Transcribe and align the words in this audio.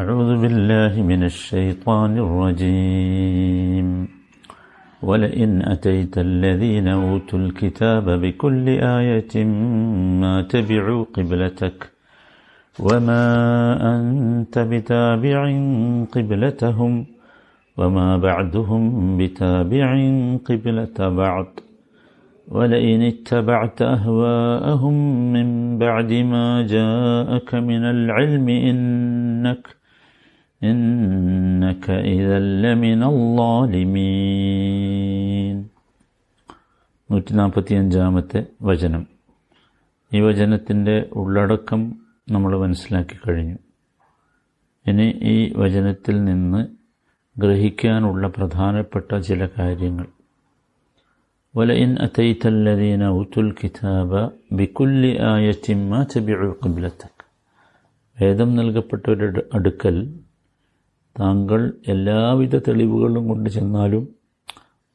أعوذ 0.00 0.30
بالله 0.42 0.92
من 1.12 1.22
الشيطان 1.30 2.12
الرجيم. 2.26 3.88
ولئن 5.08 5.50
أتيت 5.74 6.14
الذين 6.28 6.88
أوتوا 6.88 7.38
الكتاب 7.44 8.06
بكل 8.22 8.66
آية 8.98 9.34
ما 10.22 10.34
تبعوا 10.52 11.04
قبلتك 11.16 11.78
وما 12.86 13.24
أنت 13.94 14.54
بتابع 14.72 15.38
قبلتهم 16.14 16.92
وما 17.78 18.08
بعدهم 18.26 18.82
بتابع 19.18 19.88
قبلة 20.48 20.98
بعض. 21.22 21.48
ولئن 22.56 23.00
اتبعت 23.12 23.78
أهواءهم 23.82 24.96
من 25.34 25.48
بعد 25.78 26.10
ما 26.32 26.46
جاءك 26.74 27.50
من 27.54 27.82
العلم 27.94 28.46
إنك 28.48 29.79
إنك 30.61 31.85
إذا 32.13 32.37
لمن 32.63 33.01
الظالمين 34.25 35.57
നൂറ്റി 37.09 37.31
നാൽപ്പത്തി 37.39 37.73
അഞ്ചാമത്തെ 37.79 38.39
വചനം 38.67 39.03
ഈ 40.11 40.19
വചനത്തിൻ്റെ 40.21 40.95
ഉള്ളടക്കം 41.21 41.81
നമ്മൾ 42.33 42.51
മനസ്സിലാക്കി 42.63 43.15
കഴിഞ്ഞു 43.17 43.57
ഇനി 44.85 45.05
ഈ 45.31 45.35
വചനത്തിൽ 45.61 46.15
നിന്ന് 46.29 46.61
ഗ്രഹിക്കാനുള്ള 47.35 48.23
പ്രധാനപ്പെട്ട 48.37 49.09
ചില 49.29 49.41
കാര്യങ്ങൾ 49.57 50.07
ولئن 51.55 51.91
أتيت 52.07 52.43
الذين 52.55 53.01
أوتوا 53.09 53.43
الكتاب 53.47 54.11
بكل 54.51 55.01
آية 55.35 55.65
ما 55.89 55.99
تبعوا 56.05 56.59
قبلتك 56.63 57.15
വേദം 58.17 58.49
നൽകപ്പെട്ടവരുടെ 58.57 59.41
അടുക്കൽ 59.55 59.95
താങ്കൾ 61.18 61.72
എല്ലാവിധ 61.88 62.56
തെളിവുകളും 62.58 63.28
കൊണ്ട് 63.28 63.50
ചെന്നാലും 63.50 64.08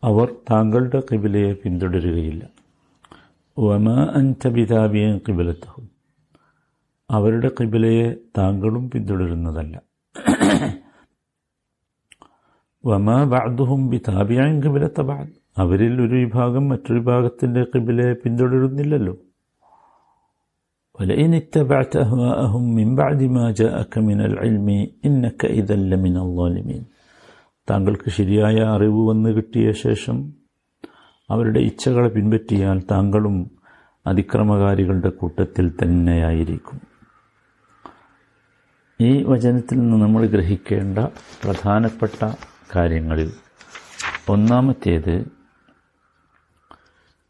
അവർ 0.04 0.36
താങ്കളുടെ 0.52 1.04
കിബിലയെ 1.12 1.54
പിന്തുടരുകയില്ല. 1.54 2.50
വമ 3.60 3.90
അൻതബിതാബിയൻ 3.90 5.18
കിബിലത്തഹും 5.18 5.90
അവരുടെ 7.10 7.52
കിബിലയെ 7.60 8.16
താങ്കളും 8.38 8.90
പിന്തുടരുന്നതല്ല. 8.90 9.82
വമ 12.86 13.24
ബാദുഹും 13.24 13.90
ബിതാബിയാൻ 13.90 14.64
കിബിലത്ത 14.64 15.02
ബാദ് 15.02 15.30
അവരിൽ 15.58 16.02
ഒരു 16.02 16.16
വിഭാഗം 16.16 16.70
മറ്റൊരു 16.70 17.00
വിഭാഗത്തിന്റെ 17.00 17.64
കിബിലയെ 17.64 18.14
പിന്തുടരുന്നില്ലല്ലോ. 18.14 19.18
ولئن 20.99 21.33
اتبعت 21.35 21.93
أهواءهم 21.99 22.65
من 22.75 22.89
بعد 22.95 23.21
ما 23.29 23.47
جاءك 23.53 23.93
من 24.01 24.19
العلم 24.23 24.69
إنك 25.03 25.41
إذا 25.59 25.77
لمن 25.91 26.15
الظالمين 26.19 26.83
താങ്കൾക്ക് 27.69 28.09
ശരിയായ 28.17 28.59
അറിവ് 28.75 29.01
വന്നു 29.09 29.31
കിട്ടിയ 29.37 29.67
ശേഷം 29.83 30.17
അവരുടെ 31.29 31.61
ഇച്ഛകളെ 31.69 32.09
പിൻപറ്റിയാൽ 32.15 32.79
താങ്കളും 32.91 33.37
അതിക്രമകാരികളുടെ 34.07 35.11
കൂട്ടത്തിൽ 35.21 35.67
തന്നെയായിരിക്കും 35.81 36.79
ഈ 39.01 39.11
വചനത്തിൽ 39.31 39.77
നിന്ന് 39.81 39.99
നമ്മൾ 40.05 40.23
ഗ്രഹിക്കേണ്ട 40.27 40.99
പ്രധാനപ്പെട്ട 41.43 42.19
കാര്യങ്ങളിൽ 42.75 43.31
ഒന്നാമത്തേത് 44.29 45.15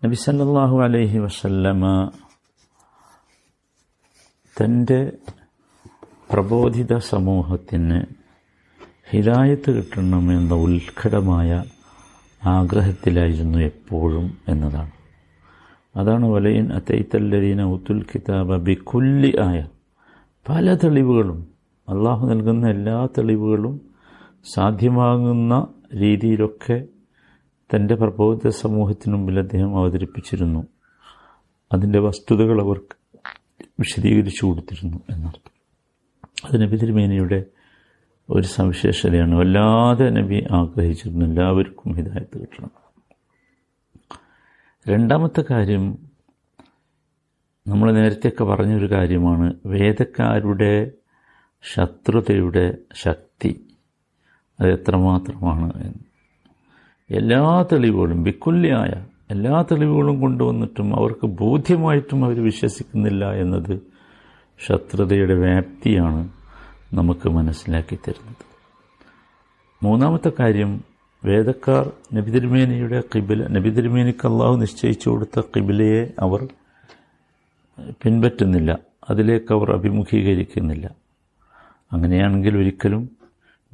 നബി 0.02 0.18
സല്ലല്ലാഹു 0.24 0.76
അലൈഹി 0.86 1.20
വസല്ലമ 1.26 1.84
തന്റെ 4.61 5.11
പ്രബോധിത 6.33 6.97
സമൂഹത്തിന് 6.97 8.01
ഹിതായത്ത് 9.09 9.71
കിട്ടണമെന്ന 9.71 10.53
ഉത്കടമായ 10.53 11.63
ആഗ്രഹത്തിലായിരുന്നു 12.45 13.57
എപ്പോഴും 13.57 14.37
എന്നതാണ്. 14.47 14.91
അതാണ് 15.95 16.25
വലയിൻ 16.25 16.71
അത്തൈത്തല്ലരീന 16.71 17.63
ഉത്തുൽ 17.63 18.01
കിതാബ 18.01 18.55
ബിക്കുല്ലി 18.55 19.37
ആയ 19.41 19.67
പല 20.49 20.73
തെളിവുകളും 20.73 21.47
അള്ളാഹു 21.89 22.27
നൽകുന്ന 22.27 22.69
എല്ലാ 22.69 23.07
തെളിവുകളും 23.17 23.81
സാധ്യമാകുന്ന 24.53 25.67
രീതിയിലൊക്കെ 25.95 26.85
തന്റെ 27.75 27.95
പ്രബോധിത 27.95 28.49
സമൂഹത്തിന് 28.49 29.15
മുമ്പിൽ 29.15 29.39
അദ്ദേഹം 29.39 29.77
അവതരിപ്പിച്ചിരുന്നു. 29.77 30.67
അതിന്റെ 31.73 31.99
വസ്തുതകൾ 31.99 32.61
അവർക്ക് 32.61 33.04
വിശദീകരിച്ചു 33.79 34.45
കൊടുത്തിരുന്നു 34.45 34.97
എന്നർത്ഥം. 35.09 35.55
അത് 36.45 36.61
നബി 36.61 36.75
തിരുമേനിയുടെ 36.75 37.45
ഒരു 38.29 38.47
സവിശേഷതയാണ്. 38.47 39.35
വല്ലാതെ 39.35 40.09
നബി 40.09 40.47
ആഗ്രഹിച്ചിരുന്നു 40.51 41.25
എല്ലാവർക്കും 41.25 41.93
ഹിദായത്ത് 41.93 42.41
കിട്ടണം. 42.41 42.71
രണ്ടാമത്തെ 44.87 45.43
കാര്യം 45.51 45.97
നമ്മൾ 47.67 47.91
നേരത്തെയൊക്കെ 47.91 48.43
പറഞ്ഞൊരു 48.43 48.91
കാര്യമാണ്. 48.91 49.53
വേദക്കാരുടെ 49.65 50.91
ശത്രുതയുടെ 51.73 52.77
ശക്തി 52.93 53.67
അത് 54.59 54.71
എത്രമാത്രമാണ് 54.71 55.73
എന്ന്. 55.83 56.05
എല്ലാ 57.09 57.65
തെളിവുകളും 57.71 58.23
വിക്കുല്യായ 58.23 59.07
എല്ലാ 59.29 59.61
തെളിവുകളും 59.61 60.21
കൊണ്ടുവന്നിട്ടും 60.21 60.95
അവർക്ക് 60.95 61.27
ബോധ്യമായിട്ടും 61.27 62.25
അവർ 62.25 62.43
വിശ്വസിക്കുന്നില്ല 62.43 63.31
എന്നത് 63.31 63.81
ശത്രുതയുടെ 64.59 65.33
വ്യാപ്തിയാണ് 65.33 66.29
നമുക്ക് 66.93 67.29
മനസ്സിലാക്കി 67.29 67.95
തരുന്നത്. 67.95 68.45
മൂന്നാമത്തെ 69.83 70.31
കാര്യം 70.39 70.83
വേദക്കാർ 71.25 71.91
നബിതിരുമേനിയുടെ 72.13 73.01
കിബില 73.15 73.47
നബിതിരുമേനിക്ക് 73.47 74.27
അള്ളാഹു 74.27 74.55
നിശ്ചയിച്ചു 74.55 75.09
കൊടുത്ത 75.09 75.41
കിബിലയെ 75.55 76.13
അവർ 76.19 76.47
പിൻപറ്റുന്നില്ല. 78.03 78.79
അതിലേക്ക് 79.09 79.53
അവർ 79.53 79.71
അഭിമുഖീകരിക്കുന്നില്ല. 79.71 80.95
അങ്ങനെയാണെങ്കിൽ 81.93 82.57
ഒരിക്കലും 82.57 83.09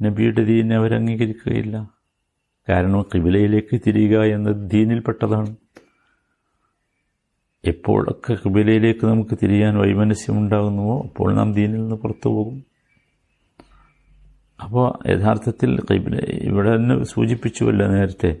നബിയുടെ 0.02 0.44
ദീനെ 0.44 0.76
അവർ 0.76 0.94
അംഗീകരിക്കുകയില്ല. 0.94 1.90
കാരണം 2.68 3.02
കിബിലയിലേക്ക് 3.02 3.80
തിരിയുക 3.86 4.22
എന്നത് 4.22 4.70
ദീനിൽപ്പെട്ടതാണ്. 4.70 5.56
എപ്പോഴൊക്കെ 7.64 8.34
കിബിലയിലേക്ക് 8.34 9.06
നമുക്ക് 9.06 9.38
തിരിയാൻ 9.42 9.78
വൈമനസ്യമുണ്ടാകുന്നുവോ 9.78 11.02
അപ്പോൾ 11.02 11.34
നാം 11.34 11.52
ദീനിൽ 11.52 11.80
നിന്ന് 11.80 11.96
പുറത്തു 11.96 12.28
പോകും. 12.28 12.64
അപ്പോൾ 14.62 15.08
യഥാർത്ഥത്തിൽ 15.10 15.80
കിബില 15.80 16.16
ഇവിടെ 16.42 16.76
തന്നെ 16.76 17.04
സൂചിപ്പിച്ചുവല്ല 17.04 17.86
നേരത്തെ 17.86 18.36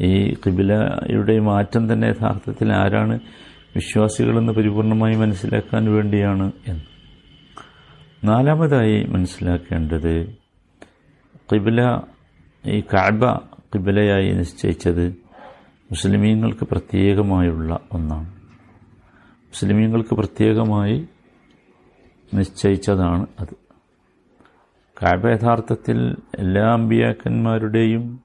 ഈ 0.00 0.34
കിബിലയുടെ 0.34 1.38
മാറ്റം 1.38 1.92
തന്നെ 1.92 2.08
യഥാർത്ഥത്തിൽ 2.08 2.72
ആരാണ് 2.72 3.20
വിശ്വാസികളെന്ന് 3.76 4.52
പരിപൂർണമായി 4.52 5.14
മനസ്സിലാക്കാൻ 5.14 5.92
വേണ്ടിയാണ് 5.94 6.52
എന്ന്. 6.66 6.84
നാലാമതായി 8.24 9.04
മനസ്സിലാക്കേണ്ടത് 9.04 10.14
കിബില 11.52 11.80
ഈ 12.64 12.80
കാബ 12.80 13.24
കിബിലയായി 13.74 14.32
നിശ്ചയിച്ചത് 14.32 15.08
മുസ്ലിമീങ്ങൾക്ക് 15.90 16.64
പ്രത്യേകമായുള്ള 16.64 17.78
ഒന്നാണ്. 17.92 18.28
മുസ്ലിമീങ്ങൾക്ക് 19.44 20.14
പ്രത്യേകമായി 20.14 21.08
നിശ്ചയിച്ചതാണ് 22.34 23.26
അത്. 23.40 23.54
കാബ 25.02 25.28
യഥാർത്ഥത്തിൽ 25.28 26.16
എല്ലാ 26.38 26.72
അമ്പിയാക്കന്മാരുടെയും 26.72 28.20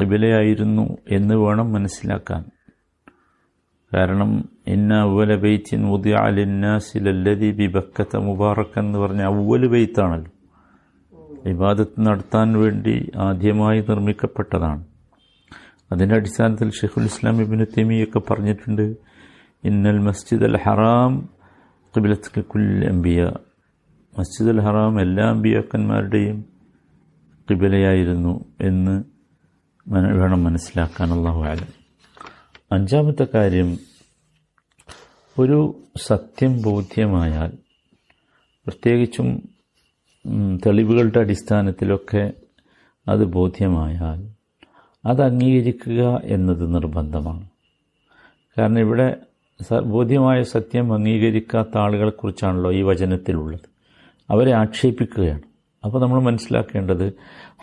കിബിലയായിരുന്നു 0.00 0.96
എന്ന് 1.08 1.34
വേണം 1.34 1.72
മനസ്സിലാക്കാൻ. 1.72 2.44
കാരണം 3.96 4.48
ഇന്ന 4.66 4.94
അവല 4.94 5.36
ബെയ്ത്തിൻ 5.36 5.86
ഉദയാലിന്നാസിലല്ലതി 5.86 7.50
ബി 7.50 7.66
ബക്കത്ത 7.66 8.16
മുബാറക്ക് 8.16 8.78
എന്ന് 8.78 8.98
പറഞ്ഞ 8.98 9.22
അവൽ 9.22 9.68
ബെയ്ത്താണല്ലോ 9.68 10.35
ഇബാദത്ത് 11.46 12.00
നടത്താൻ 12.00 12.60
വേണ്ടി 12.60 13.10
ആദ്യമായി 13.16 13.80
നിർമ്മിക്കപ്പെട്ടതാണ്. 13.80 14.84
അതിന്റെ 15.92 16.14
അടിസ്ഥാനത്തിൽ 16.14 16.70
ഷെയ്ഖുൽ 16.70 17.04
ഇസ്ലാം 17.04 17.40
ഇബിന് 17.40 17.66
തെമിയൊക്കെ 17.78 18.18
പറഞ്ഞിട്ടുണ്ട് 18.18 18.96
ഇന്നൽ 19.64 19.98
മസ്ജിദ് 19.98 20.44
അൽ 20.44 20.56
ഹറാം 20.56 21.28
കിബിലത്ത് 21.96 22.44
കുൽ 22.44 22.84
അംബിയ. 22.84 23.22
മസ്ജിദ് 24.18 24.48
അൽ 24.48 24.60
ഹറാം 24.60 25.00
എല്ലാ 25.00 25.24
അമ്പിയാക്കന്മാരുടെയും 25.30 26.44
കിബിലയായിരുന്നു 27.50 28.44
എന്ന് 28.60 29.04
വേണം 29.92 30.44
മനസ്സിലാക്കാൻ 30.44 31.12
അള്ളാഹു 31.12 31.44
ആലം 31.44 31.72
അഞ്ചാമത്തെ 32.72 33.26
കാര്യം 33.34 33.76
ഒരു 35.38 35.58
സത്യം 35.96 36.62
ബോധ്യമായാൽ 36.62 37.52
പ്രത്യേകിച്ചും 38.66 39.55
തെളിവുകളുടെ 40.66 41.20
അടിസ്ഥാനത്തിലൊക്കെ 41.20 42.32
അത് 43.08 43.24
ബോധ്യമായാൽ 43.24 44.28
അത് 45.06 45.22
അംഗീകരിക്കുക 45.22 46.20
എന്നത് 46.24 46.74
നിർബന്ധമാണ്. 46.74 47.48
കാരണം 48.58 48.78
ഇവിടെ 48.78 49.16
ബോധ്യമായ 49.84 50.42
സത്യം 50.42 50.94
അംഗീകരിക്കാത്ത 50.94 51.78
ആളുകളെക്കുറിച്ചാണല്ലോ 51.78 52.72
ഈ 52.72 52.82
വചനത്തിലുള്ളത്. 52.82 53.60
അവരെ 54.30 54.52
ആക്ഷേപിക്കുകയാണ്. 54.52 55.42
അപ്പോൾ 55.84 56.02
നമ്മൾ 56.02 56.22
മനസ്സിലാക്കേണ്ടത് 56.22 57.12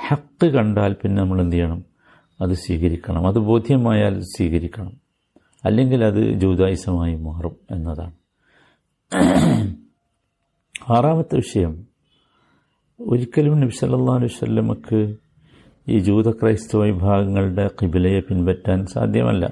ഹക്ക് 0.07 0.45
കണ്ടാൽ 0.45 0.93
പിന്നെ 0.93 1.21
നമ്മൾ 1.21 1.41
എന്ത് 1.41 1.55
ചെയ്യണം? 1.55 1.83
അത് 2.41 2.53
സ്വീകരിക്കണം. 2.53 3.27
അത് 3.27 3.35
ബോധ്യമായാൽ 3.35 4.19
സ്വീകരിക്കണം. 4.19 4.93
അല്ലെങ്കിൽ 5.65 6.03
അത് 6.03 6.31
ജൂതായുസമായി 6.33 7.15
മാറും 7.15 7.55
എന്നതാണ്. 7.71 8.13
ആറാമത്തെ 10.89 11.35
വിഷയം 11.35 11.92
ഒരിക്കലും 13.11 13.59
നബി 13.61 13.73
സല്ലല്ലാഹു 13.79 14.17
അലൈഹി 14.19 14.33
വസല്ലമക്ക് 14.33 14.99
ഈ 15.93 15.99
ജൂത 15.99 16.29
ക്രൈസ്തവ 16.31 16.83
വിഭാഗങ്ങളുടെ 16.83 17.69
കിബിലയെ 17.79 18.19
പിൻപറ്റാൻ 18.19 18.85
സാധ്യമല്ല. 18.85 19.45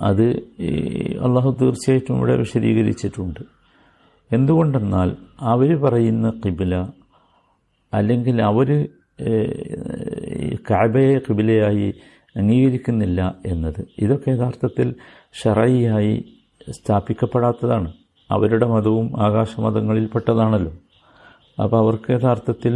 അത് 0.00 0.24
അള്ളാഹു 1.26 1.50
തീർച്ചയായിട്ടും 1.60 2.16
ഇവിടെ 2.16 2.34
വിശദീകരിച്ചിട്ടുണ്ട്. 2.36 3.40
എന്തുകൊണ്ടെന്നാൽ 4.30 5.10
അവർ 5.40 5.70
പറയുന്ന 5.84 6.30
കിബില 6.44 6.74
അല്ലെങ്കിൽ 7.94 8.42
അവർ 8.42 8.70
കാബയെ 10.70 11.18
കിബിലയായി 11.18 11.88
അംഗീകരിക്കുന്നില്ല 12.36 13.20
എന്നത് 13.46 13.80
ഇതൊക്കെ 13.98 14.30
യഥാർത്ഥത്തിൽ 14.30 14.88
ഷറയിയായി 15.42 16.16
സ്ഥാപിക്കപ്പെടാത്തതാണ്. 16.78 17.92
അവരുടെ 18.30 18.66
മതവും 18.66 19.06
ആകാശമതങ്ങളിൽപ്പെട്ടതാണല്ലോ. 19.26 20.72
അപ്പോൾ 21.62 21.78
അവർക്ക് 21.82 22.12
യഥാർത്ഥത്തിൽ 22.12 22.74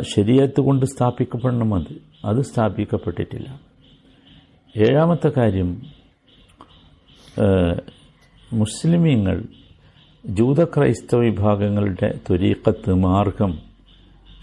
ശരിയത്ത് 0.00 0.60
കൊണ്ട് 0.60 0.86
സ്ഥാപിക്കപ്പെടണം 0.86 1.74
അത്. 1.74 1.92
അത് 2.24 2.40
സ്ഥാപിക്കപ്പെട്ടിട്ടില്ല. 2.40 3.48
ഏഴാമത്തെ 4.74 5.30
കാര്യം 5.36 5.70
മുസ്ലിമീങ്ങൾ 8.52 9.36
ജൂത 10.26 10.64
ക്രൈസ്തവ 10.64 11.18
വിഭാഗങ്ങളുടെ 11.18 12.18
ത്വരീക്കത്ത് 12.28 12.94
മാർഗം 12.94 13.52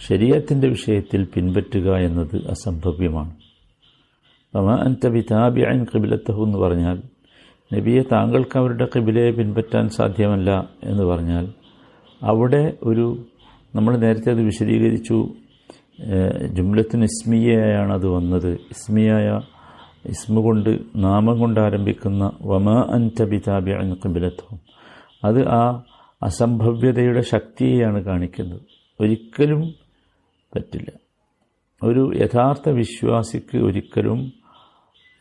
ശരീരത്തിന്റെ 0.08 0.68
വിഷയത്തിൽ 0.68 1.24
പിൻപറ്റുക 1.36 1.96
എന്നത് 1.98 2.36
അസംഭവ്യമാണ്. 2.50 3.34
അമ 4.56 4.70
അൻത 4.86 5.08
ബിതാബിഅൻ 5.08 5.84
കിബിലത്തഹു 5.84 6.44
എന്ന് 6.44 6.58
പറഞ്ഞാൽ 6.58 6.98
നബിയെ 7.74 8.02
താങ്കൾക്ക് 8.02 8.58
അവരുടെ 8.60 8.86
കിബിലയെ 8.86 9.32
പിൻപറ്റാൻ 9.32 9.90
സാധ്യമല്ല 9.90 10.52
എന്ന് 10.84 11.04
പറഞ്ഞാൽ 11.04 11.46
അവിടെ 12.22 12.78
ഒരു 12.84 13.06
നമ്മൾ 13.76 13.98
നേരത്തെ 13.98 14.30
അത് 14.32 14.42
വിശദീകരിച്ചു 14.42 15.18
ജുംലത്തിന് 16.58 17.04
ഇസ്മിയയാണ് 17.04 17.94
അത് 17.94 18.08
വന്നത്. 18.08 18.52
ഇസ്മിയായ 18.72 19.42
ഇസ്മ 20.06 20.42
കൊണ്ട് 20.42 20.70
നാമം 20.96 21.40
കൊണ്ട് 21.40 21.60
ആരംഭിക്കുന്ന 21.60 22.32
വമ 22.42 22.70
അൻത 22.96 23.24
ബിതാബിഅൻ 23.24 23.90
കിബിലത്തഹും 24.04 24.60
അത് 25.26 25.48
ആ 25.48 25.84
അസംഭവ്യതയുടെ 26.24 27.22
ശക്തിയെയാണ് 27.22 28.04
കാണിക്കുന്നത്. 28.04 28.62
ഒരിക്കലും 29.00 29.62
പറ്റില്ല. 30.56 30.90
ഒരു 31.84 32.12
യഥാർത്ഥ 32.16 32.70
വിശ്വാസിക്ക് 32.70 33.58
ഒരിക്കലും 33.58 34.20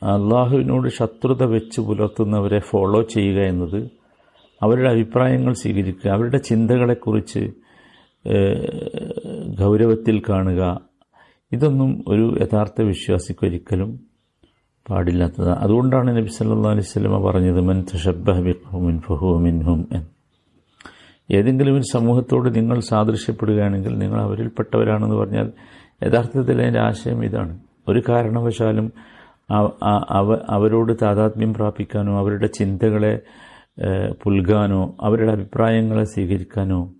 അള്ളാഹുവിനോട് 0.02 0.88
ശത്രുത 0.88 1.44
വെച്ച് 1.44 1.80
പുലർത്തുന്നവരെ 1.80 2.58
ഫോളോ 2.58 3.02
ചെയ്യുക 3.02 3.40
എന്നത് 3.42 3.80
അവരുടെ 4.62 4.88
അഭിപ്രായങ്ങൾ 4.88 5.52
സ്വീകരിക്കുക 5.52 6.10
അവരുടെ 6.10 6.38
ചിന്തകളെക്കുറിച്ച് 6.38 7.40
ഗൗരവത്തിൽ 9.60 10.22
കാണുക 10.30 10.80
ഇതൊന്നും 11.52 12.04
ഒരു 12.08 12.36
യഥാർത്ഥ 12.42 12.82
വിശ്വാസിക്ക് 12.82 13.46
ഒരിക്കലും 13.46 14.00
പാടില്ലാത്തതാണ് 14.90 15.64
അതുകൊണ്ടാണ് 15.64 16.16
നബി 16.16 16.26
സല്ലാ 16.26 16.70
അലൈഹി 16.70 16.86
സ്വലമ 16.86 17.30
പറഞ്ഞത് 17.30 17.60
മൻ 17.60 17.84
തഷബിൻ 17.94 18.98
ഫഹു 18.98 19.38
മിൻഹും 19.38 19.86
ഏതെങ്കിലും 21.30 21.74
ഒരു 21.74 21.82
സമൂഹത്തോട് 21.92 22.54
നിങ്ങൾ 22.54 22.80
സാദൃശ്യപ്പെടുകയാണെങ്കിൽ 22.80 23.98
നിങ്ങൾ 23.98 24.20
അവരിൽപ്പെട്ടവരാണെന്ന് 24.20 25.16
പറഞ്ഞാൽ 25.16 25.52
യഥാർത്ഥത്തിൽ 26.02 26.62
അതിന്റെ 26.62 26.80
ആശയം 26.80 27.24
ഇതാണ്. 27.24 27.58
ഒരു 27.88 28.02
കാരണവശാലും 28.08 28.92
അവ 30.10 30.38
അവരോട് 30.50 30.92
താതാത്മ്യം 31.02 31.54
പ്രാപിക്കാനോ 31.54 32.18
അവരുടെ 32.18 32.46
ചിന്തകളെ 32.46 33.20
പുൽകാനോ 34.22 34.96
അവരുടെ 35.00 35.32
അഭിപ്രായങ്ങളെ 35.32 36.04
സ്വീകരിക്കാനോ 36.04 36.92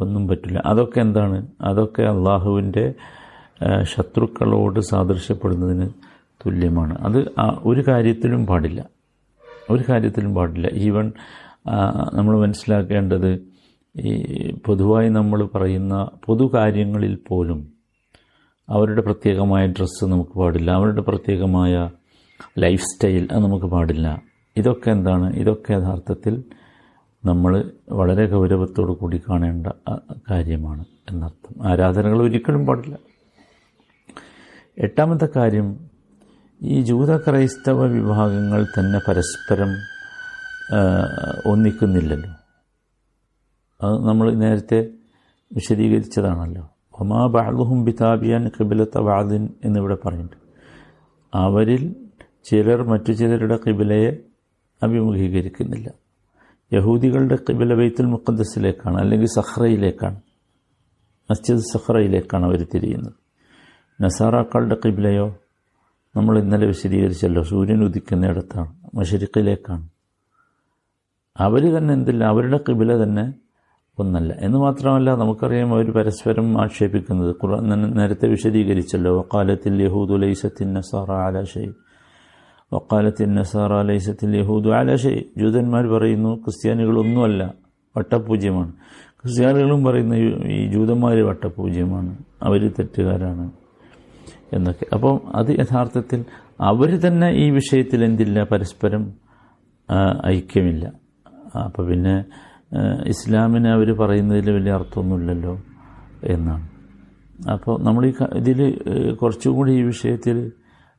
ഒന്നും 0.00 0.28
പറ്റില്ല. 0.28 0.62
അതൊക്കെ 0.66 1.00
എന്താണ്? 1.00 1.46
അതൊക്കെ 1.60 2.02
അള്ളാഹുവിന്റെ 2.02 2.94
ശത്രുക്കളോട് 3.82 4.80
സാദൃശ്യപ്പെടുന്നതിന് 4.80 5.88
തുല്യമാണ്. 6.46 6.98
അത് 7.00 7.30
ഒരു 7.64 7.84
കാര്യത്തിലും 7.88 8.46
പാടില്ല. 8.46 8.86
ഒരു 9.70 9.84
കാര്യത്തിലും 9.88 10.34
പാടില്ല. 10.34 10.68
ഈവൻ 10.72 11.12
നമ്മൾ 12.14 12.40
മനസ്സിലാക്കേണ്ടത് 12.40 13.52
ഈ 13.96 14.12
പൊതുവായി 14.66 15.08
നമ്മൾ 15.08 15.44
പറയുന്ന 15.44 16.10
പൊതു 16.24 16.50
കാര്യങ്ങളിൽ 16.54 17.18
പോലും 17.28 17.72
അവരുടെ 18.70 19.00
പ്രത്യേകമായ 19.00 19.66
ഡ്രസ്സ് 19.66 20.04
നമുക്ക് 20.04 20.30
പാടില്ല. 20.30 20.70
അവരുടെ 20.70 21.00
പ്രത്യേകമായ 21.00 21.90
ലൈഫ് 22.58 22.82
സ്റ്റൈൽ 22.82 23.28
അത് 23.32 23.42
നമുക്ക് 23.42 23.66
പാടില്ല. 23.66 24.31
ഇതൊക്കെ 24.56 24.90
എന്താണ്? 24.90 25.36
ഇതൊക്കെ 25.36 25.72
യഥാർത്ഥത്തിൽ 25.72 26.44
നമ്മൾ 27.24 27.72
വളരെ 27.90 28.26
ഗൗരവത്തോടു 28.26 28.92
കൂടി 28.92 29.22
കാണേണ്ട 29.30 29.66
കാര്യമാണ് 30.30 30.84
എന്നർത്ഥം. 31.10 31.68
ആരാധനകൾ 31.68 32.22
ഒരിക്കലും 32.22 32.66
പാടില്ല. 32.66 32.98
എട്ടാമത്തെ 34.78 35.28
കാര്യം 35.36 35.68
ഈ 36.62 36.82
ജൂത 36.82 37.16
ക്രൈസ്തവ 37.16 37.86
വിഭാഗങ്ങൾ 37.86 38.64
തന്നെ 38.64 39.00
പരസ്പരം 39.08 39.72
ഒന്നിക്കുന്നില്ലല്ലോ. 41.46 42.30
അത് 43.82 44.08
നമ്മൾ 44.08 44.34
നേരത്തെ 44.34 44.88
വിശദീകരിച്ചതാണല്ലോ. 45.52 46.70
ഒമാ 46.94 47.26
ബാലുഹും 47.26 47.84
ബിതാബിയാൻ 47.84 48.48
കിബിലത്ത 48.48 48.98
വാദിൻ 48.98 49.48
എന്നിവിടെ 49.64 49.96
പറഞ്ഞിട്ടുണ്ട്. 50.06 50.36
അവരിൽ 51.34 51.96
ചിലർ 52.44 52.82
മറ്റു 52.82 53.12
ചിലരുടെ 53.12 53.58
കിബിലയെ 53.66 54.31
അഭിമുഖീകരിക്കുന്നില്ല. 54.82 55.90
യഹൂദികളുടെ 56.72 57.36
കിബില 57.36 57.74
ബൈത്തുൽ 57.74 58.06
മുക്കന്ദസിലേക്കാണ് 58.06 58.96
അല്ലെങ്കിൽ 58.98 59.26
സഹ്റയിലേക്കാണ് 59.26 60.20
മസ്ജിദ് 61.30 61.58
സഹ്റയിലേക്കാണ് 61.58 62.44
അവർ 62.44 62.66
തിരിയുന്നത്. 62.74 63.12
നസാറാക്കളുടെ 64.00 64.76
കിബിലയോ 64.84 65.38
നമ്മൾ 66.16 66.38
ഇന്നലെ 66.38 66.66
വിശദീകരിച്ചല്ലോ 66.66 67.42
സൂര്യൻ 67.42 67.84
ഉദിക്കുന്നിടത്താണ് 67.84 68.96
മഷരിക്കിലേക്കാണ് 68.96 69.88
അവർ 71.36 71.78
തന്നെ 71.78 71.94
എന്തില്ല 71.94 72.24
അവരുടെ 72.24 72.60
കിബില 72.68 73.02
തന്നെ 73.02 73.34
ഒന്നല്ല. 73.98 74.32
എന്ന് 74.40 74.58
മാത്രമല്ല 74.58 75.14
നമുക്കറിയാം 75.14 75.74
അവർ 75.74 75.90
പരസ്പരം 75.92 76.62
ആക്ഷേപിക്കുന്നത്. 76.62 77.36
നേരത്തെ 77.98 78.28
വിശദീകരിച്ചല്ലോ 78.28 79.28
കാലത്തിൽ 79.34 79.82
യഹൂദുലൈസത്തിൻ 79.82 80.72
നസാറ 80.72 81.12
ആലാഷൈ 81.12 81.66
വക്കാലത്തിൻ 82.72 83.34
നസാറ 83.34 83.80
ലൈസത്തിൽ 83.82 84.36
യഹൂദു 84.36 84.68
ആലാഷൈ 84.68 85.16
ജൂതന്മാർ 85.38 85.86
പറയുന്നു 85.86 86.36
ക്രിസ്ത്യാനികളൊന്നുമല്ല 86.36 87.54
വട്ടപൂജ്യമാണ്. 87.96 88.72
ക്രിസ്ത്യാനികളും 89.20 89.84
പറയുന്ന 89.84 90.14
ഈ 90.58 90.60
ജൂതന്മാർ 90.72 91.16
വട്ടപൂജ്യമാണ് 91.28 92.12
അവർ 92.42 92.70
തെറ്റുകാരാണ് 92.78 93.50
എന്നൊക്കെ. 94.52 94.86
അപ്പം 94.92 95.20
അത് 95.34 95.50
യഥാർത്ഥത്തിൽ 95.50 96.24
അവർ 96.60 96.90
തന്നെ 97.06 97.28
ഈ 97.30 97.50
വിഷയത്തിൽ 97.50 98.04
എന്തില്ല? 98.04 98.44
പരസ്പരം 98.44 99.12
ഐക്യമില്ല. 100.26 100.92
അപ്പോൾ 101.64 101.90
പിന്നെ 101.90 102.24
ഇസ്ലാമിനെ 103.06 103.70
അവർ 103.72 103.88
പറയുന്നതിൽ 103.96 104.50
വലിയ 104.50 104.72
അർത്ഥമൊന്നുമില്ലല്ലോ 104.72 105.54
എന്നാണ്. 106.24 106.66
അപ്പോൾ 107.52 107.82
നമ്മൾ 107.82 108.02
ഈ 108.06 108.12
ഇതിൽ 108.36 108.60
കുറച്ചും 109.12 109.54
കൂടി 109.54 109.72
ഈ 109.72 109.82
വിഷയത്തിൽ 109.82 110.52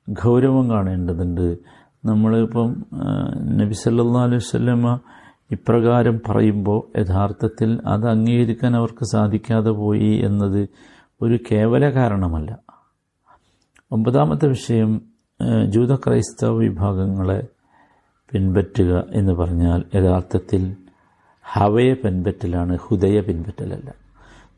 ഗൗരവം 0.10 0.70
കാണേണ്ടതുണ്ട്. 0.70 1.58
നമ്മളിപ്പം 2.06 2.70
നബി 3.60 3.74
സല്ലാ 3.74 4.24
അലൈഹി 4.24 4.40
സ്വല്ലമ്മ 4.40 5.00
ഇപ്രകാരം 5.52 6.22
പറയുമ്പോൾ 6.30 7.00
യഥാർത്ഥത്തിൽ 7.00 7.80
അത് 7.88 8.10
അംഗീകരിക്കാൻ 8.10 8.76
അവർക്ക് 8.76 9.06
സാധിക്കാതെ 9.06 9.70
പോയി 9.70 10.22
എന്നത് 10.26 10.68
ഒരു 11.22 11.40
കേവല 11.52 11.90
കാരണമല്ല. 11.90 12.60
ഒമ്പതാമത്തെ 13.92 14.48
വിഷയം 14.48 15.02
ജൂത 15.70 15.96
ക്രൈസ്തവ 15.96 16.58
വിഭാഗങ്ങളെ 16.58 17.48
പിൻപറ്റുക 18.32 19.04
എന്ന് 19.12 19.34
പറഞ്ഞാൽ 19.34 19.84
യഥാർത്ഥത്തിൽ 19.96 20.76
ഹവയെ 21.44 21.94
പിൻപറ്റലാണ് 21.94 22.78
ഹുദയെ 22.82 23.22
പിൻപറ്റലല്ല. 23.22 23.94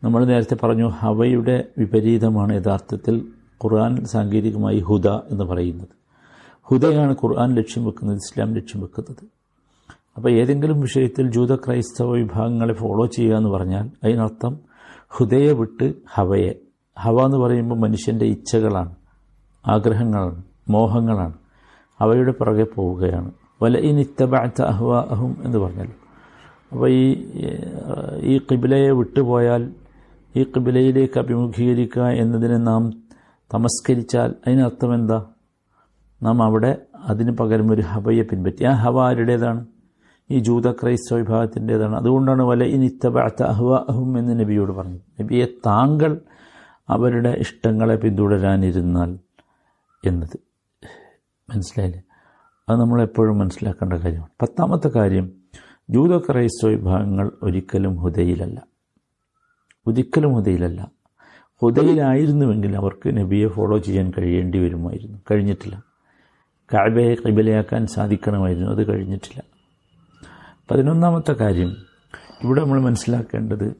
നമ്മൾ 0.03 0.25
നേരത്തെ 0.25 0.55
പറഞ്ഞു 0.63 0.87
ഹവയുടെ 0.89 1.67
വിപരീതമാണ് 1.77 2.53
യഥാർത്ഥത്തിൽ 2.53 3.15
ഖുർആൻ 3.63 4.05
സാങ്കേതികമായി 4.05 4.79
ഹുദ 4.79 5.07
എന്ന് 5.07 5.43
പറയുന്നത്. 5.43 5.87
ഹുദയാണ് 6.61 7.11
ഖുർആൻ 7.11 7.55
ലക്ഷ്യം 7.55 7.85
വെക്കുന്നത് 7.85 8.17
ഇസ്ലാം 8.17 8.55
ലക്ഷ്യം 8.55 8.81
വെക്കുന്നത്. 8.81 9.23
അപ്പോൾ 10.15 10.31
ഏതെങ്കിലും 10.31 10.79
വിഷയത്തിൽ 10.79 11.31
ജൂത 11.31 11.55
ക്രൈസ്തവ 11.55 12.11
വിഭാഗങ്ങളെ 12.11 12.73
ഫോളോ 12.73 13.05
ചെയ്യുക 13.05 13.37
എന്ന് 13.37 13.49
പറഞ്ഞാൽ 13.49 13.89
അതിനർത്ഥം 14.03 14.59
ഹുദയെ 15.07 15.51
വിട്ട് 15.51 15.93
ഹവയെ. 16.13 16.55
ഹവ 16.99 17.25
എന്ന് 17.25 17.37
പറയുമ്പോൾ 17.37 17.79
മനുഷ്യന്റെ 17.79 18.25
ഇച്ഛകളാണ് 18.25 18.95
ആഗ്രഹങ്ങളാണ് 19.67 20.43
മോഹങ്ങളാണ്. 20.69 21.33
അവയുടെ 22.01 22.31
പുറകെ 22.31 22.63
പോവുകയാണ്. 22.63 23.31
വല 23.61 23.79
ഈ 23.79 23.99
ഇത്തബഅത്ത 23.99 24.61
അഹ്വാ 24.61 25.07
അഹും 25.11 25.37
എന്ന് 25.43 25.57
പറഞ്ഞല്ലോ. 25.57 25.95
അപ്പോൾ 26.71 26.89
ഈ 26.89 27.03
ഈ 28.21 28.37
കിബിലയെ 28.37 28.91
വിട്ടുപോയാൽ 28.91 29.73
ഈ 30.35 30.43
കിബിലയിലേക്ക് 30.43 31.19
അഭിമുഖീകരിക്കുക 31.19 32.03
എന്നതിനെ 32.03 32.57
നാം 32.57 33.04
തമസ്കരിച്ചാൽ 33.53 34.33
അതിനർത്ഥം 34.47 34.93
എന്താ? 34.93 35.25
നാം 36.23 36.43
അവിടെ 36.43 36.81
അതിന് 36.95 37.31
പകരം 37.31 37.71
ഒരു 37.71 37.81
ഹവയെ 37.81 38.23
പിൻപറ്റി. 38.23 38.63
ആ 38.63 38.71
ഹവ 38.71 39.01
ആരുടേതാണ്? 39.01 39.65
ഈ 40.31 40.39
ജൂത 40.39 40.71
ക്രൈസ്തവ 40.71 41.17
വിഭാഗത്തിന്റെതാണ് 41.17 41.95
അതുകൊണ്ടാണ് 41.95 42.43
വല 42.43 42.63
ഇനിത്തബഅത്ത 42.63 43.43
അഹ്വ 43.43 43.85
അഹും 43.89 44.19
എന്ന് 44.19 44.39
നബിയോട് 44.39 44.71
പറഞ്ഞു 44.71 44.99
നബിയെ 45.21 45.45
താങ്കൾ 45.65 46.21
അവരുടെ 46.89 47.29
ഇഷ്ടങ്ങളെ 47.29 47.95
പിന്തുടരാനിരുന്നാൽ 47.95 49.19
എന്നത്. 50.05 50.39
മനസ്സിലായില്ലേ? 51.49 52.03
അത് 52.69 52.79
നമ്മളെപ്പോഴും 52.79 53.37
മനസ്സിലാക്കേണ്ട 53.37 53.93
കാര്യമാണ്. 53.93 54.29
പത്താമത്തെ 54.41 54.87
കാര്യം 54.87 55.31
ജൂത 55.89 56.17
ക്രൈസ്തവ 56.17 56.69
വിഭാഗങ്ങൾ 56.69 57.31
ഒരിക്കലും 57.43 57.95
ഹുദയിലല്ല. 57.95 58.67
ഒരിക്കലും 59.87 60.33
ഹുദയിലല്ല. 60.33 60.91
ഹുദയിലായിരുന്നുവെങ്കിൽ 61.61 62.77
അവർക്ക് 62.77 63.17
നബിയെ 63.17 63.47
ഫോളോ 63.47 63.77
ചെയ്യാൻ 63.77 64.11
കഴിയേണ്ടി 64.17 64.57
വരുമായിരുന്നു. 64.57 65.17
കഴിഞ്ഞിട്ടില്ല. 65.31 65.83
കാബയെ 66.73 67.15
കൈബലയാക്കാൻ 67.15 67.87
സാധിക്കണമായിരുന്നു. 67.87 68.71
അത് 68.71 68.87
കഴിഞ്ഞിട്ടില്ല. 68.87 69.43
പതിനൊന്നാമത്തെ 70.71 71.33
കാര്യം. 71.33 71.75
ഇവിടെ 72.43 72.61
നമ്മൾ 72.61 72.81
മനസ്സിലാക്കേണ്ടത് 72.81 73.75